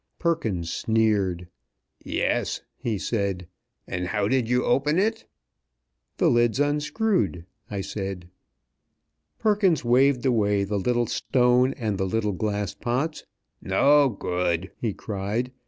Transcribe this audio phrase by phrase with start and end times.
[0.17, 1.47] Perkins sneered.
[2.03, 3.47] "Yes," he said,
[3.87, 5.27] "and how did you open it?"
[6.17, 8.27] "The lids unscrewed," I said.
[9.37, 13.25] Perkins waved away the little stone and the little glass pots.
[13.61, 15.51] "No good!" he cried.